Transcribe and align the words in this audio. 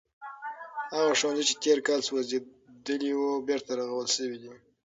هغه 0.95 1.11
ښوونځی 1.19 1.43
چې 1.49 1.55
تیر 1.63 1.79
کال 1.87 2.01
سوځېدلی 2.07 3.11
و 3.15 3.21
بېرته 3.47 3.71
رغول 3.79 4.07
شوی 4.15 4.37
دی. 4.43 4.51